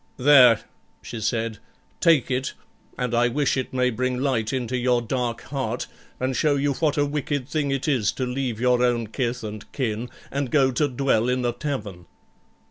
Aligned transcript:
'There,' 0.17 0.61
she 1.03 1.19
said, 1.21 1.59
'take 1.99 2.31
it, 2.31 2.53
and 2.97 3.13
I 3.13 3.27
wish 3.27 3.55
it 3.55 3.71
may 3.71 3.91
bring 3.91 4.17
light 4.17 4.51
into 4.51 4.75
your 4.75 4.99
dark 4.99 5.41
heart, 5.41 5.85
and 6.19 6.35
show 6.35 6.55
you 6.55 6.73
what 6.73 6.97
a 6.97 7.05
wicked 7.05 7.47
thing 7.47 7.69
it 7.69 7.87
is 7.87 8.11
to 8.13 8.25
leave 8.25 8.59
your 8.59 8.81
own 8.81 9.05
kith 9.05 9.43
and 9.43 9.71
kin 9.73 10.09
and 10.31 10.49
go 10.49 10.71
to 10.71 10.87
dwell 10.87 11.29
in 11.29 11.45
a 11.45 11.51
tavern.' 11.51 12.07